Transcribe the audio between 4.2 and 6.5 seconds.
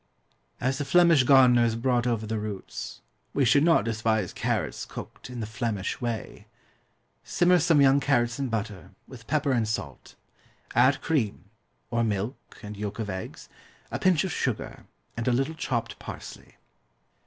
carrots cooked in the FLEMISH way.